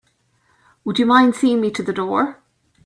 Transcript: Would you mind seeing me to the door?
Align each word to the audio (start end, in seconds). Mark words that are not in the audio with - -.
Would 0.83 0.97
you 0.97 1.05
mind 1.05 1.35
seeing 1.35 1.61
me 1.61 1.69
to 1.69 1.83
the 1.83 1.93
door? 1.93 2.41